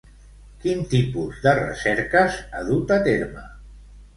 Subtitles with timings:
[0.63, 3.45] Quin tipus de recerques ha dut a terme?